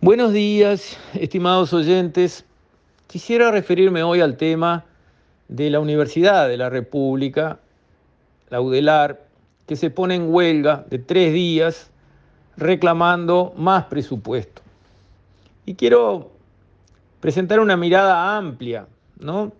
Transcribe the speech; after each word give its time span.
Buenos 0.00 0.32
días, 0.32 0.96
estimados 1.14 1.72
oyentes. 1.72 2.44
Quisiera 3.08 3.50
referirme 3.50 4.04
hoy 4.04 4.20
al 4.20 4.36
tema 4.36 4.84
de 5.48 5.70
la 5.70 5.80
Universidad 5.80 6.46
de 6.46 6.56
la 6.56 6.70
República, 6.70 7.58
la 8.48 8.60
UDELAR, 8.60 9.20
que 9.66 9.74
se 9.74 9.90
pone 9.90 10.14
en 10.14 10.32
huelga 10.32 10.84
de 10.88 11.00
tres 11.00 11.32
días 11.32 11.90
reclamando 12.56 13.52
más 13.56 13.86
presupuesto. 13.86 14.62
Y 15.66 15.74
quiero 15.74 16.30
presentar 17.18 17.58
una 17.58 17.76
mirada 17.76 18.36
amplia, 18.36 18.86
¿no? 19.18 19.50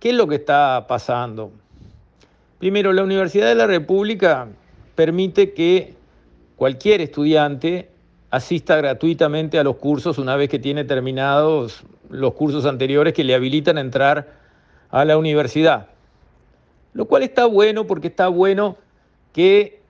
¿Qué 0.00 0.10
es 0.10 0.16
lo 0.16 0.26
que 0.26 0.34
está 0.34 0.86
pasando? 0.88 1.52
Primero, 2.58 2.92
la 2.92 3.04
Universidad 3.04 3.46
de 3.46 3.54
la 3.54 3.68
República 3.68 4.48
permite 4.96 5.54
que 5.54 5.94
cualquier 6.56 7.00
estudiante 7.00 7.93
asista 8.34 8.76
gratuitamente 8.76 9.60
a 9.60 9.62
los 9.62 9.76
cursos 9.76 10.18
una 10.18 10.34
vez 10.34 10.48
que 10.48 10.58
tiene 10.58 10.82
terminados 10.84 11.84
los 12.10 12.34
cursos 12.34 12.66
anteriores 12.66 13.14
que 13.14 13.22
le 13.22 13.32
habilitan 13.32 13.78
a 13.78 13.80
entrar 13.80 14.28
a 14.90 15.04
la 15.04 15.16
universidad. 15.16 15.86
Lo 16.94 17.06
cual 17.06 17.22
está 17.22 17.46
bueno 17.46 17.86
porque 17.86 18.08
está 18.08 18.26
bueno 18.26 18.76
que 19.32 19.80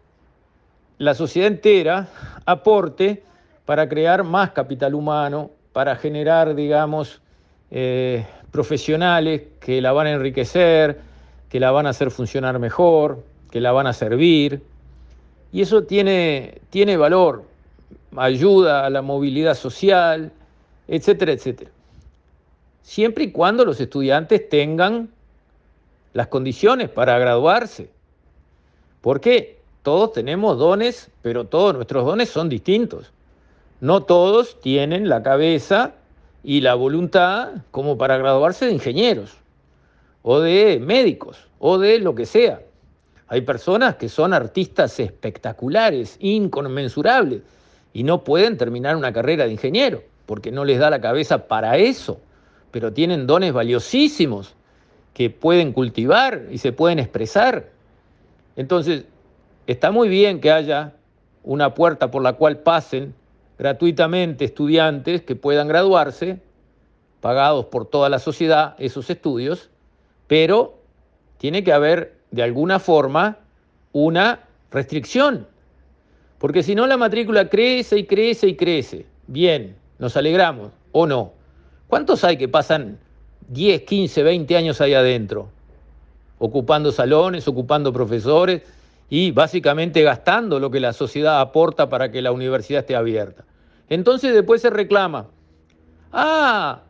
la 0.98 1.14
sociedad 1.14 1.48
entera 1.48 2.08
aporte 2.44 3.22
para 3.64 3.88
crear 3.88 4.24
más 4.24 4.50
capital 4.50 4.94
humano, 4.94 5.50
para 5.72 5.96
generar, 5.96 6.54
digamos, 6.54 7.22
eh, 7.70 8.26
profesionales 8.50 9.42
que 9.58 9.80
la 9.80 9.92
van 9.92 10.06
a 10.06 10.12
enriquecer, 10.12 11.00
que 11.48 11.60
la 11.60 11.70
van 11.70 11.86
a 11.86 11.90
hacer 11.90 12.10
funcionar 12.10 12.58
mejor, 12.58 13.24
que 13.50 13.62
la 13.62 13.72
van 13.72 13.86
a 13.86 13.94
servir. 13.94 14.62
Y 15.50 15.62
eso 15.62 15.84
tiene, 15.84 16.60
tiene 16.68 16.98
valor, 16.98 17.53
ayuda 18.16 18.86
a 18.86 18.90
la 18.90 19.02
movilidad 19.02 19.54
social, 19.54 20.32
etcétera, 20.88 21.32
etcétera. 21.32 21.70
Siempre 22.82 23.24
y 23.24 23.32
cuando 23.32 23.64
los 23.64 23.80
estudiantes 23.80 24.48
tengan 24.48 25.08
las 26.12 26.28
condiciones 26.28 26.88
para 26.90 27.18
graduarse. 27.18 27.90
Porque 29.00 29.58
todos 29.82 30.12
tenemos 30.12 30.58
dones, 30.58 31.10
pero 31.22 31.46
todos 31.46 31.74
nuestros 31.74 32.04
dones 32.04 32.30
son 32.30 32.48
distintos. 32.48 33.12
No 33.80 34.02
todos 34.02 34.60
tienen 34.60 35.08
la 35.08 35.22
cabeza 35.22 35.92
y 36.42 36.60
la 36.60 36.74
voluntad 36.74 37.52
como 37.70 37.98
para 37.98 38.16
graduarse 38.16 38.66
de 38.66 38.72
ingenieros 38.72 39.36
o 40.22 40.40
de 40.40 40.78
médicos 40.80 41.38
o 41.58 41.78
de 41.78 41.98
lo 41.98 42.14
que 42.14 42.26
sea. 42.26 42.60
Hay 43.28 43.40
personas 43.40 43.96
que 43.96 44.08
son 44.08 44.32
artistas 44.32 45.00
espectaculares, 45.00 46.16
inconmensurables, 46.20 47.42
y 47.94 48.02
no 48.02 48.24
pueden 48.24 48.58
terminar 48.58 48.96
una 48.96 49.12
carrera 49.12 49.46
de 49.46 49.52
ingeniero, 49.52 50.02
porque 50.26 50.50
no 50.50 50.64
les 50.64 50.80
da 50.80 50.90
la 50.90 51.00
cabeza 51.00 51.46
para 51.46 51.78
eso, 51.78 52.20
pero 52.72 52.92
tienen 52.92 53.26
dones 53.26 53.52
valiosísimos 53.52 54.54
que 55.14 55.30
pueden 55.30 55.72
cultivar 55.72 56.42
y 56.50 56.58
se 56.58 56.72
pueden 56.72 56.98
expresar. 56.98 57.70
Entonces, 58.56 59.04
está 59.68 59.92
muy 59.92 60.08
bien 60.08 60.40
que 60.40 60.50
haya 60.50 60.92
una 61.44 61.72
puerta 61.74 62.10
por 62.10 62.22
la 62.22 62.32
cual 62.32 62.58
pasen 62.58 63.14
gratuitamente 63.58 64.44
estudiantes 64.44 65.22
que 65.22 65.36
puedan 65.36 65.68
graduarse, 65.68 66.40
pagados 67.20 67.66
por 67.66 67.86
toda 67.86 68.08
la 68.08 68.18
sociedad 68.18 68.74
esos 68.78 69.08
estudios, 69.08 69.70
pero 70.26 70.74
tiene 71.38 71.62
que 71.62 71.72
haber 71.72 72.16
de 72.32 72.42
alguna 72.42 72.80
forma 72.80 73.38
una 73.92 74.40
restricción 74.72 75.46
porque 76.44 76.62
si 76.62 76.74
no 76.74 76.86
la 76.86 76.98
matrícula 76.98 77.48
crece 77.48 78.00
y 78.00 78.04
crece 78.04 78.48
y 78.48 78.54
crece. 78.54 79.06
Bien, 79.28 79.76
nos 79.98 80.14
alegramos 80.14 80.72
o 80.92 81.06
no. 81.06 81.32
¿Cuántos 81.86 82.22
hay 82.22 82.36
que 82.36 82.48
pasan 82.48 82.98
10, 83.48 83.80
15, 83.84 84.22
20 84.22 84.54
años 84.54 84.78
ahí 84.82 84.92
adentro? 84.92 85.48
Ocupando 86.38 86.92
salones, 86.92 87.48
ocupando 87.48 87.94
profesores 87.94 88.60
y 89.08 89.30
básicamente 89.30 90.02
gastando 90.02 90.60
lo 90.60 90.70
que 90.70 90.80
la 90.80 90.92
sociedad 90.92 91.40
aporta 91.40 91.88
para 91.88 92.10
que 92.10 92.20
la 92.20 92.30
universidad 92.30 92.80
esté 92.80 92.94
abierta. 92.94 93.46
Entonces 93.88 94.34
después 94.34 94.60
se 94.60 94.68
reclama, 94.68 95.28
ah, 96.12 96.82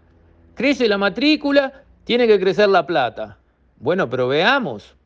crece 0.57 0.89
la 0.89 0.99
matrícula, 0.99 1.85
tiene 2.03 2.27
que 2.27 2.41
crecer 2.41 2.71
la 2.71 2.89
plata. 2.89 3.39
Bueno, 3.77 4.11
pero 4.11 4.27
veamos, 4.27 4.97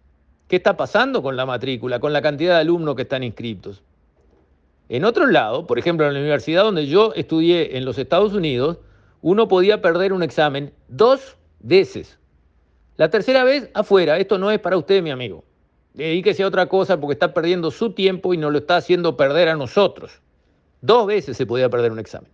¿qué 0.48 0.56
está 0.56 0.74
pasando 0.74 1.22
con 1.22 1.36
la 1.36 1.44
matrícula, 1.44 2.00
con 2.00 2.14
la 2.14 2.22
cantidad 2.22 2.54
de 2.54 2.60
alumnos 2.62 2.94
que 2.96 3.02
están 3.02 3.22
inscritos? 3.22 3.82
En 4.88 5.04
otro 5.04 5.26
lado, 5.26 5.66
por 5.66 5.78
ejemplo, 5.78 6.06
en 6.06 6.14
la 6.14 6.20
universidad 6.20 6.64
donde 6.64 6.86
yo 6.86 7.12
estudié 7.14 7.76
en 7.76 7.84
los 7.84 7.98
Estados 7.98 8.32
Unidos, 8.32 8.78
uno 9.20 9.48
podía 9.48 9.82
perder 9.82 10.12
un 10.12 10.22
examen 10.22 10.72
dos 10.88 11.36
veces. 11.60 12.18
La 12.96 13.10
tercera 13.10 13.44
vez 13.44 13.70
afuera, 13.74 14.18
esto 14.18 14.38
no 14.38 14.50
es 14.50 14.58
para 14.60 14.78
usted, 14.78 15.02
mi 15.02 15.10
amigo. 15.10 15.44
Dedíquese 15.92 16.42
a 16.42 16.46
otra 16.46 16.66
cosa 16.66 16.98
porque 16.98 17.12
está 17.12 17.34
perdiendo 17.34 17.70
su 17.70 17.92
tiempo 17.92 18.32
y 18.32 18.38
nos 18.38 18.52
lo 18.52 18.58
está 18.58 18.76
haciendo 18.76 19.16
perder 19.16 19.48
a 19.48 19.56
nosotros. 19.56 20.20
Dos 20.80 21.06
veces 21.06 21.36
se 21.36 21.44
podía 21.44 21.68
perder 21.68 21.92
un 21.92 21.98
examen. 21.98 22.30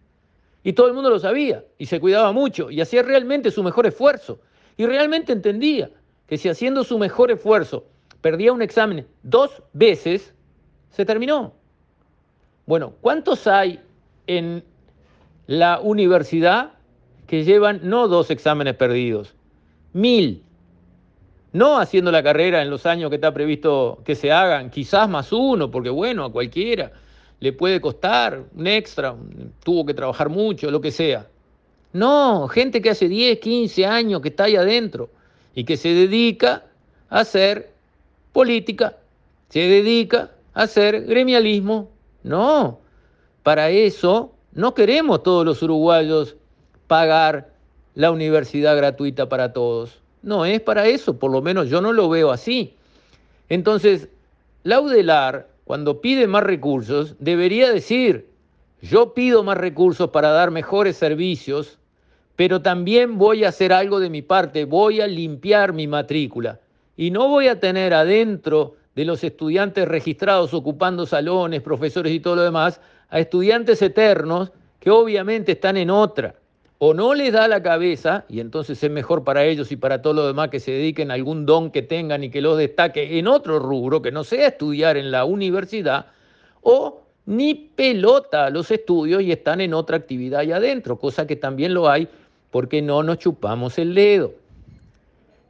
Y 0.62 0.74
todo 0.74 0.86
el 0.86 0.94
mundo 0.94 1.10
lo 1.10 1.18
sabía 1.18 1.64
y 1.76 1.86
se 1.86 2.00
cuidaba 2.00 2.32
mucho 2.32 2.70
y 2.70 2.80
hacía 2.80 3.02
realmente 3.02 3.50
su 3.50 3.62
mejor 3.62 3.86
esfuerzo. 3.86 4.40
Y 4.76 4.86
realmente 4.86 5.32
entendía 5.32 5.90
que 6.26 6.38
si 6.38 6.48
haciendo 6.48 6.84
su 6.84 6.98
mejor 6.98 7.30
esfuerzo 7.30 7.84
perdía 8.20 8.52
un 8.52 8.62
examen 8.62 9.06
dos 9.22 9.62
veces, 9.72 10.34
se 10.90 11.04
terminó. 11.04 11.54
Bueno, 12.66 12.94
¿cuántos 13.00 13.46
hay 13.46 13.80
en 14.26 14.64
la 15.46 15.80
universidad 15.80 16.72
que 17.26 17.44
llevan 17.44 17.80
no 17.82 18.08
dos 18.08 18.30
exámenes 18.30 18.74
perdidos? 18.74 19.34
Mil. 19.92 20.42
No 21.52 21.78
haciendo 21.78 22.10
la 22.10 22.22
carrera 22.22 22.62
en 22.62 22.70
los 22.70 22.86
años 22.86 23.10
que 23.10 23.16
está 23.16 23.32
previsto 23.32 24.00
que 24.04 24.14
se 24.14 24.32
hagan, 24.32 24.70
quizás 24.70 25.08
más 25.08 25.32
uno, 25.32 25.70
porque 25.70 25.90
bueno, 25.90 26.24
a 26.24 26.32
cualquiera 26.32 26.92
le 27.40 27.52
puede 27.52 27.80
costar 27.80 28.42
un 28.56 28.66
extra, 28.66 29.14
tuvo 29.62 29.84
que 29.84 29.94
trabajar 29.94 30.30
mucho, 30.30 30.70
lo 30.70 30.80
que 30.80 30.90
sea. 30.90 31.26
No, 31.92 32.48
gente 32.48 32.80
que 32.80 32.90
hace 32.90 33.08
10, 33.08 33.38
15 33.38 33.86
años 33.86 34.20
que 34.20 34.30
está 34.30 34.44
ahí 34.44 34.56
adentro 34.56 35.10
y 35.54 35.64
que 35.64 35.76
se 35.76 35.90
dedica 35.90 36.64
a 37.08 37.20
hacer 37.20 37.70
política, 38.32 38.96
se 39.48 39.60
dedica 39.60 40.32
a 40.54 40.62
hacer 40.62 41.04
gremialismo, 41.04 41.90
no, 42.24 42.80
para 43.42 43.70
eso 43.70 44.34
no 44.52 44.74
queremos 44.74 45.22
todos 45.22 45.44
los 45.44 45.62
uruguayos 45.62 46.36
pagar 46.86 47.52
la 47.94 48.10
universidad 48.10 48.76
gratuita 48.76 49.28
para 49.28 49.52
todos. 49.52 50.00
No 50.22 50.44
es 50.44 50.60
para 50.60 50.86
eso, 50.86 51.18
por 51.18 51.30
lo 51.30 51.42
menos 51.42 51.68
yo 51.68 51.80
no 51.80 51.92
lo 51.92 52.08
veo 52.08 52.30
así. 52.30 52.74
Entonces, 53.48 54.08
Laudelar, 54.62 55.48
cuando 55.64 56.00
pide 56.00 56.26
más 56.26 56.42
recursos, 56.42 57.14
debería 57.18 57.70
decir, 57.70 58.28
yo 58.80 59.12
pido 59.12 59.42
más 59.42 59.58
recursos 59.58 60.10
para 60.10 60.30
dar 60.30 60.50
mejores 60.50 60.96
servicios, 60.96 61.78
pero 62.36 62.62
también 62.62 63.18
voy 63.18 63.44
a 63.44 63.50
hacer 63.50 63.72
algo 63.72 64.00
de 64.00 64.10
mi 64.10 64.22
parte, 64.22 64.64
voy 64.64 65.00
a 65.00 65.06
limpiar 65.06 65.72
mi 65.72 65.86
matrícula 65.86 66.60
y 66.96 67.10
no 67.10 67.28
voy 67.28 67.48
a 67.48 67.60
tener 67.60 67.92
adentro 67.92 68.76
de 68.94 69.04
los 69.04 69.24
estudiantes 69.24 69.88
registrados 69.88 70.54
ocupando 70.54 71.06
salones, 71.06 71.62
profesores 71.62 72.12
y 72.12 72.20
todo 72.20 72.36
lo 72.36 72.42
demás, 72.42 72.80
a 73.10 73.18
estudiantes 73.20 73.82
eternos 73.82 74.52
que 74.80 74.90
obviamente 74.90 75.52
están 75.52 75.76
en 75.76 75.90
otra. 75.90 76.34
O 76.78 76.92
no 76.92 77.14
les 77.14 77.32
da 77.32 77.48
la 77.48 77.62
cabeza, 77.62 78.24
y 78.28 78.40
entonces 78.40 78.82
es 78.82 78.90
mejor 78.90 79.24
para 79.24 79.44
ellos 79.44 79.72
y 79.72 79.76
para 79.76 80.02
todos 80.02 80.16
los 80.16 80.26
demás 80.26 80.50
que 80.50 80.60
se 80.60 80.72
dediquen 80.72 81.10
a 81.10 81.14
algún 81.14 81.46
don 81.46 81.70
que 81.70 81.82
tengan 81.82 82.24
y 82.24 82.30
que 82.30 82.40
los 82.40 82.58
destaque 82.58 83.18
en 83.18 83.28
otro 83.28 83.58
rubro, 83.58 84.02
que 84.02 84.12
no 84.12 84.24
sea 84.24 84.48
estudiar 84.48 84.96
en 84.96 85.10
la 85.10 85.24
universidad, 85.24 86.06
o 86.60 87.02
ni 87.26 87.54
pelota 87.54 88.46
a 88.46 88.50
los 88.50 88.70
estudios 88.70 89.22
y 89.22 89.32
están 89.32 89.60
en 89.60 89.72
otra 89.72 89.96
actividad 89.96 90.40
allá 90.40 90.56
adentro, 90.56 90.98
cosa 90.98 91.26
que 91.26 91.36
también 91.36 91.72
lo 91.72 91.88
hay 91.88 92.08
porque 92.50 92.82
no 92.82 93.02
nos 93.02 93.18
chupamos 93.18 93.78
el 93.78 93.94
dedo. 93.94 94.34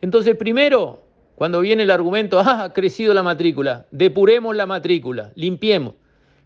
Entonces, 0.01 0.37
primero, 0.37 1.04
cuando 1.35 1.61
viene 1.61 1.83
el 1.83 1.91
argumento, 1.91 2.39
ah, 2.39 2.65
ha 2.65 2.73
crecido 2.73 3.13
la 3.13 3.23
matrícula, 3.23 3.87
depuremos 3.91 4.55
la 4.55 4.67
matrícula, 4.67 5.33
limpiemos. 5.35 5.95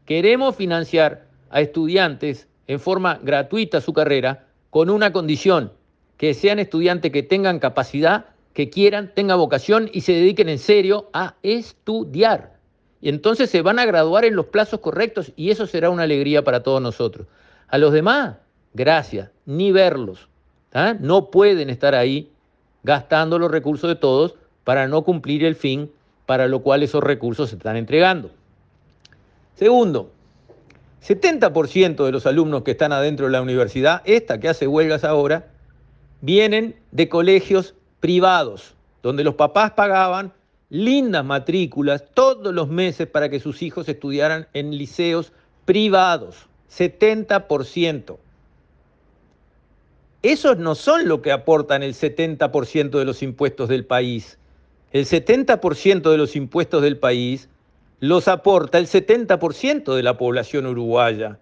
Queremos 0.06 0.56
financiar 0.56 1.26
a 1.50 1.61
estudiantes 1.61 2.49
en 2.67 2.81
forma 2.81 3.19
gratuita 3.23 3.81
su 3.81 3.93
carrera 3.93 4.46
con 4.70 4.88
una 4.88 5.12
condición, 5.12 5.73
que 6.17 6.32
sean 6.35 6.58
estudiantes 6.58 7.12
que 7.12 7.23
tengan 7.23 7.58
capacidad, 7.58 8.26
que 8.55 8.70
quieran, 8.70 9.12
tengan 9.14 9.38
vocación 9.38 9.90
y 9.93 10.00
se 10.00 10.12
dediquen 10.12 10.49
en 10.49 10.58
serio 10.58 11.11
a 11.12 11.34
estudiar. 11.43 12.58
Y 13.00 13.11
entonces 13.11 13.50
se 13.50 13.62
van 13.62 13.79
a 13.79 13.84
graduar 13.84 14.25
en 14.25 14.34
los 14.34 14.46
plazos 14.46 14.81
correctos 14.81 15.32
y 15.37 15.50
eso 15.50 15.67
será 15.67 15.91
una 15.91 16.02
alegría 16.02 16.43
para 16.43 16.62
todos 16.62 16.82
nosotros. 16.82 17.26
A 17.69 17.79
los 17.79 17.93
demás, 17.93 18.37
gracias, 18.73 19.31
ni 19.44 19.70
verlos. 19.70 20.29
¿ah? 20.73 20.96
No 20.99 21.31
pueden 21.31 21.70
estar 21.70 21.94
ahí 21.94 22.32
gastando 22.82 23.38
los 23.38 23.50
recursos 23.50 23.88
de 23.88 23.96
todos 23.96 24.37
para 24.69 24.87
no 24.87 25.03
cumplir 25.03 25.47
el 25.47 25.56
fin 25.56 25.91
para 26.26 26.47
lo 26.47 26.61
cual 26.61 26.82
esos 26.82 27.03
recursos 27.03 27.49
se 27.49 27.56
están 27.56 27.79
entregando. 27.79 28.31
Segundo, 29.55 30.11
70% 31.03 32.05
de 32.05 32.12
los 32.12 32.26
alumnos 32.26 32.65
que 32.65 32.73
están 32.73 32.93
adentro 32.93 33.25
de 33.25 33.32
la 33.32 33.41
universidad, 33.41 34.03
esta 34.05 34.38
que 34.38 34.50
hace 34.50 34.67
huelgas 34.67 35.05
ahora, 35.05 35.47
vienen 36.20 36.76
de 36.91 37.09
colegios 37.09 37.76
privados, 38.00 38.75
donde 39.03 39.25
los 39.25 39.37
papás 39.37 39.70
pagaban 39.70 40.35
lindas 40.69 41.25
matrículas 41.25 42.05
todos 42.12 42.53
los 42.53 42.69
meses 42.69 43.06
para 43.06 43.31
que 43.31 43.41
sus 43.41 43.62
hijos 43.62 43.88
estudiaran 43.88 44.49
en 44.53 44.76
liceos 44.76 45.32
privados. 45.65 46.47
70%. 46.70 48.19
Esos 50.20 50.59
no 50.59 50.75
son 50.75 51.09
lo 51.09 51.23
que 51.23 51.32
aportan 51.32 51.82
el 51.82 51.94
70% 51.94 52.99
de 52.99 53.05
los 53.06 53.23
impuestos 53.23 53.70
del 53.70 53.87
país. 53.87 54.37
El 54.93 55.05
70% 55.05 56.11
de 56.11 56.17
los 56.17 56.37
impuestos 56.37 56.82
del 56.82 56.99
país 56.99 57.49
los 58.00 58.29
aporta 58.29 58.79
el 58.79 58.87
70% 58.87 59.94
de 59.94 60.02
la 60.02 60.17
población 60.17 60.67
uruguaya. 60.67 61.38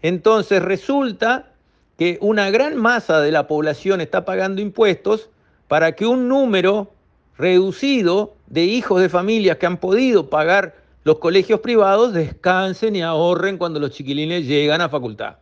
Entonces 0.00 0.62
resulta 0.62 1.52
que 1.98 2.18
una 2.20 2.50
gran 2.50 2.76
masa 2.76 3.20
de 3.20 3.30
la 3.30 3.46
población 3.46 4.00
está 4.00 4.24
pagando 4.24 4.60
impuestos 4.60 5.30
para 5.68 5.92
que 5.92 6.06
un 6.06 6.28
número 6.28 6.90
reducido 7.36 8.34
de 8.46 8.64
hijos 8.64 9.00
de 9.00 9.08
familias 9.08 9.58
que 9.58 9.66
han 9.66 9.78
podido 9.78 10.28
pagar 10.28 10.76
los 11.04 11.18
colegios 11.18 11.60
privados 11.60 12.12
descansen 12.12 12.96
y 12.96 13.02
ahorren 13.02 13.58
cuando 13.58 13.80
los 13.80 13.90
chiquilines 13.90 14.46
llegan 14.46 14.80
a 14.80 14.88
facultad. 14.88 15.36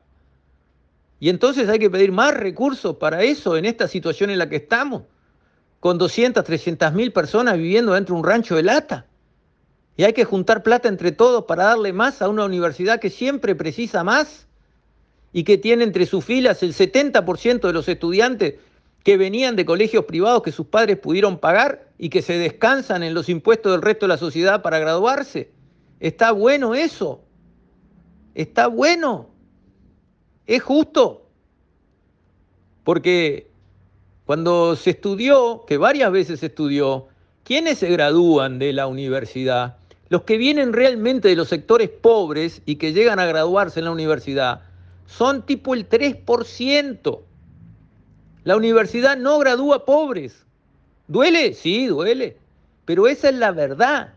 Y 1.19 1.29
entonces 1.29 1.69
hay 1.69 1.79
que 1.79 1.91
pedir 1.91 2.13
más 2.13 2.35
recursos 2.35 2.97
para 2.97 3.23
eso 3.23 3.57
en 3.57 3.67
esta 3.67 3.87
situación 3.87 4.31
en 4.31 4.39
la 4.39 4.49
que 4.49 4.57
estamos, 4.57 5.03
con 5.81 5.97
200, 5.97 6.44
300 6.44 6.93
mil 6.93 7.12
personas 7.12 7.56
viviendo 7.56 7.94
dentro 7.94 8.15
de 8.15 8.21
un 8.21 8.27
rancho 8.27 8.55
de 8.55 8.62
lata. 8.62 9.06
Y 9.97 10.05
hay 10.05 10.12
que 10.12 10.25
juntar 10.25 10.62
plata 10.62 10.88
entre 10.88 11.11
todos 11.11 11.44
para 11.44 11.65
darle 11.65 11.93
más 11.93 12.23
a 12.23 12.29
una 12.29 12.44
universidad 12.44 13.00
que 13.00 13.11
siempre 13.11 13.55
precisa 13.55 14.05
más 14.05 14.47
y 15.32 15.44
que 15.44 15.59
tiene 15.59 15.85
entre 15.85 16.06
sus 16.06 16.25
filas 16.25 16.62
el 16.62 16.75
70% 16.75 17.61
de 17.61 17.73
los 17.73 17.88
estudiantes 17.88 18.55
que 19.05 19.17
venían 19.17 19.56
de 19.56 19.65
colegios 19.65 20.05
privados 20.05 20.43
que 20.43 20.53
sus 20.53 20.67
padres 20.67 20.99
pudieron 20.99 21.38
pagar 21.38 21.88
y 21.99 22.11
que 22.11 22.23
se 22.23 22.38
descansan 22.38 23.03
en 23.03 23.15
los 23.15 23.29
impuestos 23.29 23.73
del 23.73 23.83
resto 23.83 24.06
de 24.06 24.11
la 24.11 24.19
sociedad 24.19 24.62
para 24.62 24.79
graduarse. 24.79 25.50
¿Está 26.00 26.33
bueno 26.33 26.75
eso? 26.75 27.23
¿Está 28.35 28.67
bueno? 28.67 29.31
¿Es 30.47 30.62
justo? 30.62 31.26
Porque 32.85 33.50
cuando 34.31 34.77
se 34.77 34.91
estudió, 34.91 35.65
que 35.67 35.77
varias 35.77 36.12
veces 36.12 36.38
se 36.38 36.47
estudió, 36.47 37.09
¿quiénes 37.43 37.79
se 37.79 37.91
gradúan 37.91 38.61
de 38.61 38.73
la 38.73 38.87
universidad? 38.87 39.79
Los 40.09 40.23
que 40.23 40.37
vienen 40.37 40.73
realmente 40.73 41.27
de 41.27 41.35
los 41.35 41.49
sectores 41.49 41.88
pobres 41.91 42.62
y 42.65 42.77
que 42.77 42.93
llegan 42.93 43.19
a 43.19 43.27
graduarse 43.27 43.81
en 43.81 43.87
la 43.87 43.91
universidad 43.91 44.61
son 45.06 45.44
tipo 45.44 45.75
el 45.75 45.88
3%. 45.88 47.21
La 48.44 48.56
universidad 48.56 49.17
no 49.17 49.37
gradúa 49.41 49.85
pobres. 49.85 50.47
¿Duele? 51.09 51.53
Sí, 51.53 51.88
duele. 51.88 52.37
Pero 52.85 53.09
esa 53.09 53.31
es 53.31 53.35
la 53.35 53.50
verdad. 53.50 54.15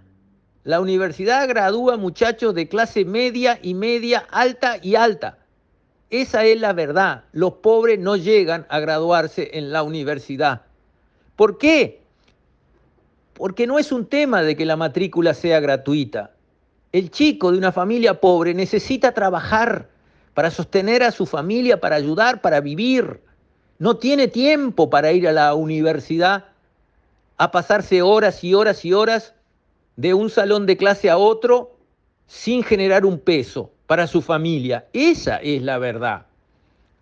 La 0.64 0.80
universidad 0.80 1.50
gradúa 1.50 1.98
muchachos 1.98 2.54
de 2.54 2.70
clase 2.70 3.04
media 3.04 3.58
y 3.64 3.74
media, 3.74 4.28
alta 4.30 4.78
y 4.80 4.94
alta. 4.94 5.40
Esa 6.14 6.46
es 6.46 6.62
la 6.62 6.74
verdad. 6.74 7.24
Los 7.32 7.54
pobres 7.54 7.98
no 7.98 8.16
llegan 8.16 8.68
a 8.70 8.80
graduarse 8.80 9.50
en 9.54 9.72
la 9.72 9.82
universidad. 9.82 10.62
¿Por 11.36 11.58
qué? 11.58 12.04
Porque 13.34 13.66
no 13.66 13.80
es 13.80 13.92
un 13.92 14.06
tema 14.06 14.44
de 14.44 14.56
que 14.56 14.68
la 14.68 14.76
matrícula 14.76 15.34
sea 15.34 15.60
gratuita. 15.60 16.30
El 16.92 17.10
chico 17.10 17.52
de 17.52 17.58
una 17.58 17.72
familia 17.72 18.22
pobre 18.22 18.54
necesita 18.54 19.12
trabajar 19.16 19.90
para 20.36 20.52
sostener 20.52 21.02
a 21.02 21.10
su 21.10 21.26
familia, 21.26 21.82
para 21.82 21.96
ayudar, 21.96 22.42
para 22.42 22.62
vivir. 22.62 23.20
No 23.80 23.98
tiene 23.98 24.28
tiempo 24.28 24.92
para 24.92 25.14
ir 25.14 25.28
a 25.28 25.32
la 25.32 25.56
universidad 25.56 26.46
a 27.38 27.50
pasarse 27.50 28.04
horas 28.04 28.44
y 28.44 28.54
horas 28.54 28.86
y 28.86 28.94
horas 28.94 29.34
de 29.96 30.14
un 30.14 30.30
salón 30.30 30.68
de 30.68 30.78
clase 30.78 31.10
a 31.10 31.18
otro 31.18 31.76
sin 32.28 32.62
generar 32.62 33.04
un 33.04 33.18
peso 33.18 33.73
para 33.88 34.08
su 34.08 34.22
familia. 34.22 34.86
Esa 34.94 35.38
es 35.38 35.62
la 35.62 35.78
verdad. 35.78 36.26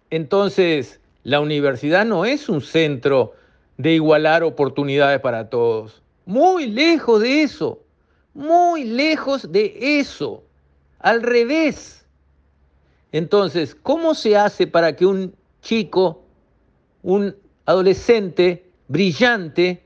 Entonces, 0.09 0.99
la 1.23 1.39
universidad 1.39 2.05
no 2.05 2.25
es 2.25 2.49
un 2.49 2.61
centro 2.61 3.33
de 3.77 3.93
igualar 3.93 4.43
oportunidades 4.43 5.19
para 5.19 5.49
todos. 5.49 6.01
Muy 6.25 6.67
lejos 6.67 7.21
de 7.21 7.43
eso. 7.43 7.79
Muy 8.33 8.83
lejos 8.83 9.51
de 9.51 9.99
eso. 9.99 10.43
Al 10.99 11.21
revés. 11.21 12.05
Entonces, 13.11 13.75
¿cómo 13.75 14.15
se 14.15 14.37
hace 14.37 14.67
para 14.67 14.95
que 14.95 15.05
un 15.05 15.33
chico, 15.61 16.23
un 17.03 17.35
adolescente 17.65 18.65
brillante, 18.87 19.83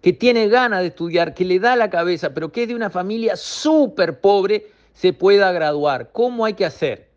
que 0.00 0.12
tiene 0.12 0.48
ganas 0.48 0.80
de 0.80 0.88
estudiar, 0.88 1.34
que 1.34 1.44
le 1.44 1.58
da 1.58 1.76
la 1.76 1.90
cabeza, 1.90 2.32
pero 2.32 2.52
que 2.52 2.62
es 2.62 2.68
de 2.68 2.74
una 2.74 2.90
familia 2.90 3.36
súper 3.36 4.20
pobre, 4.20 4.70
se 5.00 5.12
pueda 5.12 5.52
graduar. 5.52 6.10
¿Cómo 6.12 6.44
hay 6.44 6.54
que 6.54 6.64
hacer? 6.64 7.08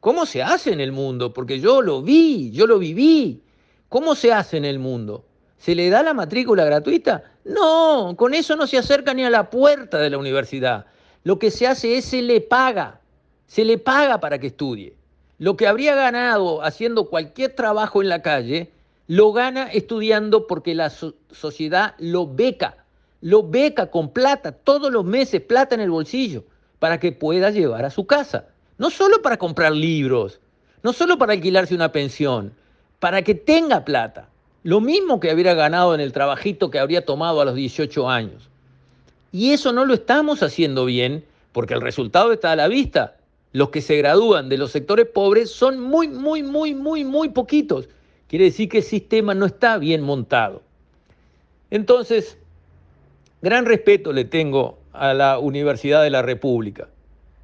¿Cómo 0.00 0.26
se 0.26 0.42
hace 0.42 0.70
en 0.70 0.80
el 0.80 0.92
mundo? 0.92 1.32
Porque 1.32 1.60
yo 1.60 1.80
lo 1.80 2.02
vi, 2.02 2.50
yo 2.50 2.66
lo 2.66 2.78
viví. 2.78 3.42
¿Cómo 3.88 4.14
se 4.14 4.34
hace 4.34 4.58
en 4.58 4.66
el 4.66 4.78
mundo? 4.78 5.24
¿Se 5.56 5.74
le 5.74 5.88
da 5.88 6.02
la 6.02 6.12
matrícula 6.12 6.64
gratuita? 6.66 7.24
No, 7.44 8.14
con 8.18 8.34
eso 8.34 8.54
no 8.54 8.66
se 8.66 8.76
acerca 8.76 9.14
ni 9.14 9.24
a 9.24 9.30
la 9.30 9.48
puerta 9.48 9.98
de 9.98 10.10
la 10.10 10.18
universidad. 10.18 10.84
Lo 11.24 11.38
que 11.38 11.50
se 11.50 11.66
hace 11.66 11.96
es 11.96 12.04
se 12.04 12.20
le 12.20 12.42
paga, 12.42 13.00
se 13.46 13.64
le 13.64 13.78
paga 13.78 14.20
para 14.20 14.38
que 14.38 14.48
estudie. 14.48 14.94
Lo 15.38 15.56
que 15.56 15.66
habría 15.66 15.94
ganado 15.94 16.62
haciendo 16.62 17.08
cualquier 17.08 17.54
trabajo 17.54 18.02
en 18.02 18.10
la 18.10 18.20
calle, 18.20 18.72
lo 19.06 19.32
gana 19.32 19.72
estudiando 19.72 20.46
porque 20.46 20.74
la 20.74 20.90
sociedad 20.90 21.94
lo 21.98 22.26
beca, 22.26 22.84
lo 23.22 23.48
beca 23.48 23.90
con 23.90 24.10
plata, 24.12 24.52
todos 24.52 24.92
los 24.92 25.04
meses, 25.06 25.40
plata 25.40 25.74
en 25.74 25.80
el 25.80 25.90
bolsillo 25.90 26.44
para 26.82 26.98
que 26.98 27.12
pueda 27.12 27.50
llevar 27.50 27.84
a 27.84 27.90
su 27.90 28.08
casa. 28.08 28.46
No 28.76 28.90
solo 28.90 29.22
para 29.22 29.36
comprar 29.36 29.70
libros, 29.70 30.40
no 30.82 30.92
solo 30.92 31.16
para 31.16 31.32
alquilarse 31.32 31.76
una 31.76 31.92
pensión, 31.92 32.54
para 32.98 33.22
que 33.22 33.36
tenga 33.36 33.84
plata. 33.84 34.28
Lo 34.64 34.80
mismo 34.80 35.20
que 35.20 35.32
hubiera 35.32 35.54
ganado 35.54 35.94
en 35.94 36.00
el 36.00 36.12
trabajito 36.12 36.72
que 36.72 36.80
habría 36.80 37.06
tomado 37.06 37.40
a 37.40 37.44
los 37.44 37.54
18 37.54 38.10
años. 38.10 38.48
Y 39.30 39.52
eso 39.52 39.72
no 39.72 39.84
lo 39.84 39.94
estamos 39.94 40.42
haciendo 40.42 40.84
bien 40.84 41.24
porque 41.52 41.74
el 41.74 41.82
resultado 41.82 42.32
está 42.32 42.50
a 42.50 42.56
la 42.56 42.66
vista. 42.66 43.14
Los 43.52 43.70
que 43.70 43.80
se 43.80 43.96
gradúan 43.98 44.48
de 44.48 44.58
los 44.58 44.72
sectores 44.72 45.06
pobres 45.06 45.52
son 45.52 45.78
muy, 45.78 46.08
muy, 46.08 46.42
muy, 46.42 46.74
muy, 46.74 47.04
muy 47.04 47.28
poquitos. 47.28 47.88
Quiere 48.26 48.46
decir 48.46 48.68
que 48.68 48.78
el 48.78 48.84
sistema 48.84 49.36
no 49.36 49.46
está 49.46 49.78
bien 49.78 50.02
montado. 50.02 50.62
Entonces, 51.70 52.36
gran 53.40 53.66
respeto 53.66 54.12
le 54.12 54.24
tengo 54.24 54.81
a 54.92 55.14
la 55.14 55.38
Universidad 55.38 56.02
de 56.02 56.10
la 56.10 56.22
República. 56.22 56.88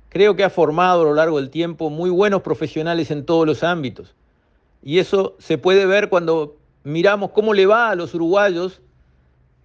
Creo 0.09 0.37
que 0.37 0.45
ha 0.45 0.51
formado 0.51 1.03
a 1.03 1.05
lo 1.05 1.15
largo 1.15 1.39
del 1.39 1.51
tiempo 1.51 1.91
muy 1.91 2.11
buenos 2.11 2.43
profesionales 2.43 3.11
en 3.11 3.25
todos 3.25 3.47
los 3.47 3.63
ámbitos. 3.63 4.15
Y 4.83 4.99
eso 4.99 5.37
se 5.39 5.59
puede 5.59 5.87
ver 5.87 6.09
cuando 6.09 6.57
miramos 6.85 7.31
cómo 7.33 7.53
le 7.53 7.67
va 7.67 7.91
a 7.91 7.95
los 7.95 8.15
uruguayos 8.15 8.81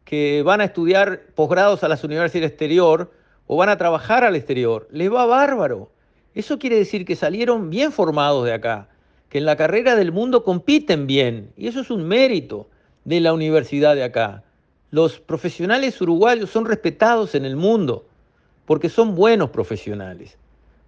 que 0.03 0.43
van 0.43 0.61
a 0.61 0.65
estudiar 0.65 1.21
posgrados 1.35 1.83
a 1.83 1.87
las 1.87 2.03
universidades 2.03 2.33
del 2.33 2.43
exterior 2.51 3.11
o 3.47 3.57
van 3.57 3.69
a 3.69 3.77
trabajar 3.77 4.23
al 4.23 4.35
exterior. 4.35 4.87
Les 4.91 5.11
va 5.11 5.25
bárbaro. 5.25 5.91
Eso 6.35 6.59
quiere 6.59 6.77
decir 6.77 7.05
que 7.05 7.15
salieron 7.15 7.69
bien 7.69 7.91
formados 7.91 8.43
de 8.45 8.53
acá, 8.53 8.89
que 9.29 9.37
en 9.37 9.45
la 9.45 9.55
carrera 9.55 9.95
del 9.95 10.11
mundo 10.11 10.43
compiten 10.43 11.07
bien. 11.07 11.51
Y 11.55 11.67
eso 11.67 11.79
es 11.79 11.89
un 11.89 12.05
mérito 12.05 12.67
de 13.05 13.19
la 13.19 13.33
universidad 13.33 13.95
de 13.95 14.03
acá 14.03 14.43
los 14.93 15.19
profesionales 15.19 15.99
uruguayos 16.01 16.51
son 16.51 16.65
respetados 16.65 17.33
en 17.33 17.45
el 17.45 17.55
mundo 17.55 18.05
porque 18.67 18.89
son 18.89 19.15
buenos 19.15 19.49
profesionales. 19.49 20.37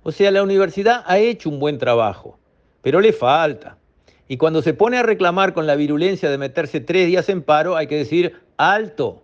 O 0.04 0.12
sea, 0.12 0.30
la 0.30 0.44
universidad 0.44 1.04
ha 1.08 1.18
hecho 1.18 1.50
un 1.50 1.58
buen 1.58 1.80
trabajo, 1.80 2.38
pero 2.84 3.02
le 3.02 3.14
falta. 3.14 3.80
Y 4.28 4.38
cuando 4.38 4.62
se 4.62 4.76
pone 4.76 4.98
a 4.98 5.02
reclamar 5.02 5.56
con 5.56 5.66
la 5.66 5.76
virulencia 5.76 6.30
de 6.30 6.38
meterse 6.38 6.82
tres 6.82 7.08
días 7.08 7.30
en 7.30 7.42
paro, 7.42 7.76
hay 7.76 7.88
que 7.88 7.98
decir, 7.98 8.40
alto, 8.58 9.24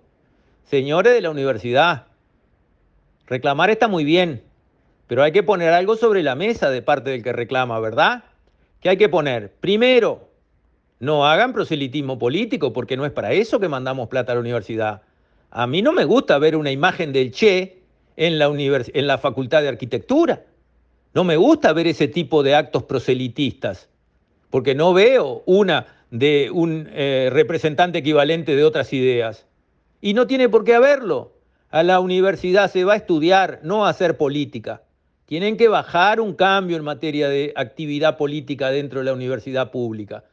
señores 0.64 1.14
de 1.14 1.22
la 1.22 1.30
universidad, 1.30 2.08
reclamar 3.28 3.70
está 3.70 3.88
muy 3.88 4.04
bien, 4.04 4.42
pero 5.06 5.22
hay 5.22 5.32
que 5.32 5.44
poner 5.44 5.74
algo 5.74 5.96
sobre 5.96 6.24
la 6.24 6.34
mesa 6.34 6.72
de 6.72 6.82
parte 6.82 7.12
del 7.12 7.22
que 7.22 7.34
reclama, 7.34 7.80
¿verdad? 7.80 8.24
¿Qué 8.80 8.90
hay 8.90 8.98
que 8.98 9.10
poner? 9.10 9.54
Primero, 9.60 10.31
no 11.02 11.26
hagan 11.26 11.52
proselitismo 11.52 12.20
político 12.20 12.72
porque 12.72 12.96
no 12.96 13.06
es 13.06 13.12
para 13.12 13.34
eso 13.34 13.60
que 13.60 13.68
mandamos 13.68 14.08
plata 14.08 14.32
a 14.32 14.36
la 14.36 14.42
universidad. 14.42 15.02
A 15.50 15.66
mí 15.66 15.82
no 15.82 15.94
me 15.94 16.06
gusta 16.06 16.38
ver 16.38 16.56
una 16.56 16.72
imagen 16.72 17.12
del 17.12 17.32
Che 17.32 17.82
en 18.16 18.38
la, 18.38 18.46
en 18.56 19.08
la 19.08 19.18
Facultad 19.18 19.64
de 19.64 19.68
Arquitectura. 19.68 20.46
No 21.16 21.24
me 21.24 21.38
gusta 21.38 21.74
ver 21.74 21.88
ese 21.88 22.08
tipo 22.08 22.44
de 22.44 22.54
actos 22.54 22.84
proselitistas, 22.84 23.90
porque 24.52 24.76
no 24.76 24.94
veo 24.94 25.42
una 25.48 25.88
de 26.12 26.52
un 26.54 26.88
eh, 26.92 27.30
representante 27.32 27.98
equivalente 27.98 28.56
de 28.56 28.64
otras 28.64 28.94
ideas. 28.94 29.48
Y 30.02 30.14
no 30.14 30.28
tiene 30.28 30.50
por 30.50 30.64
qué 30.64 30.76
haberlo. 30.76 31.34
A 31.72 31.82
la 31.82 32.00
universidad 32.00 32.70
se 32.70 32.84
va 32.84 32.94
a 32.94 32.98
estudiar, 32.98 33.60
no 33.64 33.88
a 33.88 33.90
hacer 33.90 34.18
política. 34.18 34.84
Tienen 35.26 35.58
que 35.58 35.68
bajar 35.68 36.22
un 36.22 36.36
cambio 36.36 36.78
en 36.78 36.84
materia 36.84 37.28
de 37.28 37.54
actividad 37.56 38.18
política 38.18 38.70
dentro 38.70 39.00
de 39.00 39.06
la 39.06 39.14
universidad 39.14 39.72
pública. 39.72 40.26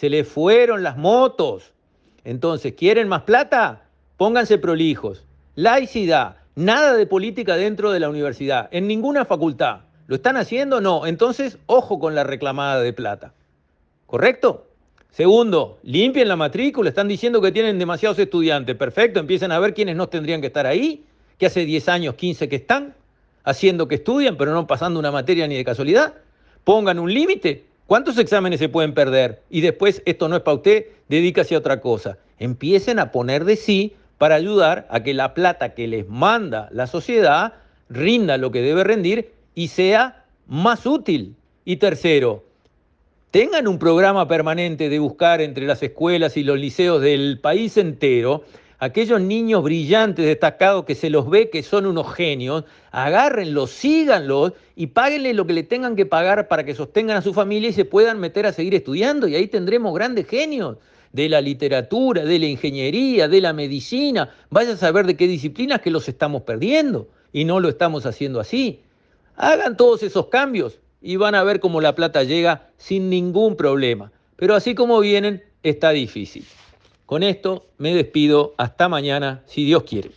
Se 0.00 0.08
les 0.08 0.26
fueron 0.26 0.82
las 0.82 0.96
motos. 0.96 1.72
Entonces, 2.24 2.72
¿quieren 2.72 3.06
más 3.06 3.24
plata? 3.24 3.82
Pónganse 4.16 4.56
prolijos. 4.56 5.26
Laicidad, 5.56 6.36
nada 6.54 6.94
de 6.94 7.06
política 7.06 7.54
dentro 7.56 7.92
de 7.92 8.00
la 8.00 8.08
universidad, 8.08 8.70
en 8.72 8.88
ninguna 8.88 9.26
facultad. 9.26 9.80
¿Lo 10.06 10.16
están 10.16 10.38
haciendo? 10.38 10.80
No. 10.80 11.04
Entonces, 11.04 11.58
ojo 11.66 11.98
con 11.98 12.14
la 12.14 12.24
reclamada 12.24 12.80
de 12.80 12.94
plata. 12.94 13.34
¿Correcto? 14.06 14.68
Segundo, 15.10 15.78
limpien 15.82 16.28
la 16.28 16.36
matrícula. 16.36 16.88
Están 16.88 17.06
diciendo 17.06 17.42
que 17.42 17.52
tienen 17.52 17.78
demasiados 17.78 18.18
estudiantes. 18.18 18.76
Perfecto, 18.76 19.20
empiecen 19.20 19.52
a 19.52 19.58
ver 19.58 19.74
quiénes 19.74 19.96
no 19.96 20.08
tendrían 20.08 20.40
que 20.40 20.46
estar 20.46 20.64
ahí, 20.64 21.04
que 21.36 21.44
hace 21.44 21.66
10 21.66 21.90
años, 21.90 22.14
15 22.14 22.48
que 22.48 22.56
están 22.56 22.94
haciendo 23.44 23.86
que 23.86 23.96
estudian, 23.96 24.38
pero 24.38 24.54
no 24.54 24.66
pasando 24.66 24.98
una 24.98 25.10
materia 25.10 25.46
ni 25.46 25.56
de 25.56 25.64
casualidad. 25.66 26.14
Pongan 26.64 26.98
un 26.98 27.12
límite. 27.12 27.68
¿Cuántos 27.90 28.18
exámenes 28.18 28.60
se 28.60 28.68
pueden 28.68 28.94
perder? 28.94 29.42
Y 29.50 29.62
después, 29.62 30.00
esto 30.06 30.28
no 30.28 30.36
es 30.36 30.42
para 30.42 30.58
usted, 30.58 30.86
dedícase 31.08 31.56
a 31.56 31.58
otra 31.58 31.80
cosa. 31.80 32.18
Empiecen 32.38 33.00
a 33.00 33.10
poner 33.10 33.44
de 33.44 33.56
sí 33.56 33.94
para 34.16 34.36
ayudar 34.36 34.86
a 34.90 35.02
que 35.02 35.12
la 35.12 35.34
plata 35.34 35.74
que 35.74 35.88
les 35.88 36.08
manda 36.08 36.68
la 36.70 36.86
sociedad 36.86 37.54
rinda 37.88 38.36
lo 38.36 38.52
que 38.52 38.62
debe 38.62 38.84
rendir 38.84 39.32
y 39.56 39.66
sea 39.66 40.24
más 40.46 40.86
útil. 40.86 41.34
Y 41.64 41.78
tercero, 41.78 42.44
tengan 43.32 43.66
un 43.66 43.80
programa 43.80 44.28
permanente 44.28 44.88
de 44.88 45.00
buscar 45.00 45.40
entre 45.40 45.66
las 45.66 45.82
escuelas 45.82 46.36
y 46.36 46.44
los 46.44 46.60
liceos 46.60 47.02
del 47.02 47.40
país 47.40 47.76
entero 47.76 48.44
aquellos 48.80 49.20
niños 49.20 49.62
brillantes, 49.62 50.24
destacados, 50.24 50.84
que 50.86 50.94
se 50.94 51.10
los 51.10 51.28
ve 51.28 51.50
que 51.50 51.62
son 51.62 51.86
unos 51.86 52.12
genios, 52.14 52.64
agárrenlos, 52.90 53.70
síganlos 53.70 54.54
y 54.74 54.88
páguenle 54.88 55.34
lo 55.34 55.46
que 55.46 55.52
le 55.52 55.62
tengan 55.62 55.94
que 55.94 56.06
pagar 56.06 56.48
para 56.48 56.64
que 56.64 56.74
sostengan 56.74 57.18
a 57.18 57.22
su 57.22 57.34
familia 57.34 57.68
y 57.68 57.74
se 57.74 57.84
puedan 57.84 58.18
meter 58.18 58.46
a 58.46 58.52
seguir 58.52 58.74
estudiando. 58.74 59.28
Y 59.28 59.36
ahí 59.36 59.46
tendremos 59.46 59.94
grandes 59.94 60.26
genios 60.26 60.78
de 61.12 61.28
la 61.28 61.42
literatura, 61.42 62.24
de 62.24 62.38
la 62.38 62.46
ingeniería, 62.46 63.28
de 63.28 63.40
la 63.42 63.52
medicina. 63.52 64.30
Vaya 64.48 64.72
a 64.72 64.76
saber 64.76 65.06
de 65.06 65.16
qué 65.16 65.28
disciplinas 65.28 65.82
que 65.82 65.90
los 65.90 66.08
estamos 66.08 66.42
perdiendo 66.42 67.08
y 67.32 67.44
no 67.44 67.60
lo 67.60 67.68
estamos 67.68 68.06
haciendo 68.06 68.40
así. 68.40 68.80
Hagan 69.36 69.76
todos 69.76 70.02
esos 70.02 70.26
cambios 70.26 70.80
y 71.02 71.16
van 71.16 71.34
a 71.34 71.44
ver 71.44 71.60
cómo 71.60 71.82
la 71.82 71.94
plata 71.94 72.24
llega 72.24 72.70
sin 72.78 73.10
ningún 73.10 73.56
problema. 73.56 74.10
Pero 74.36 74.54
así 74.54 74.74
como 74.74 75.00
vienen, 75.00 75.42
está 75.62 75.90
difícil. 75.90 76.46
Con 77.10 77.24
esto 77.24 77.66
me 77.78 77.92
despido. 77.92 78.54
Hasta 78.56 78.88
mañana, 78.88 79.42
si 79.46 79.64
Dios 79.64 79.82
quiere. 79.82 80.12